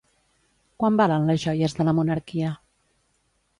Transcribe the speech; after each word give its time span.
Quant 0.83 0.97
valen 1.01 1.29
les 1.33 1.45
joies 1.45 1.77
de 1.81 1.87
la 1.89 1.95
monarquia? 2.01 2.57